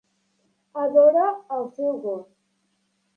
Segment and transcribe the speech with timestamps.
[0.83, 1.25] Adora
[1.57, 2.25] el seu gos